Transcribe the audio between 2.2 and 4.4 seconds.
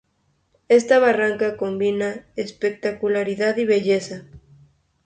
espectacularidad y belleza.